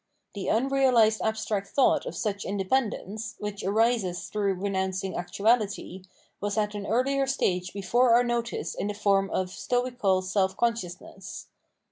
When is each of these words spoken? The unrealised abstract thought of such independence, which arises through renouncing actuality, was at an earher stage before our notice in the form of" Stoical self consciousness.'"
The 0.33 0.47
unrealised 0.49 1.21
abstract 1.21 1.67
thought 1.67 2.07
of 2.07 2.15
such 2.15 2.43
independence, 2.43 3.35
which 3.37 3.63
arises 3.63 4.29
through 4.29 4.55
renouncing 4.55 5.15
actuality, 5.15 6.05
was 6.39 6.57
at 6.57 6.73
an 6.73 6.87
earher 6.87 7.29
stage 7.29 7.71
before 7.71 8.15
our 8.15 8.23
notice 8.23 8.73
in 8.73 8.87
the 8.87 8.95
form 8.95 9.29
of" 9.29 9.51
Stoical 9.51 10.23
self 10.23 10.57
consciousness.'" 10.57 11.49